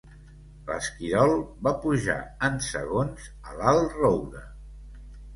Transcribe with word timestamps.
L'esquirol 0.67 1.33
va 1.67 1.73
pujar 1.83 2.15
en 2.47 2.57
segons 2.67 3.27
a 3.49 3.53
l'alt 3.59 3.93
roure. 3.99 4.41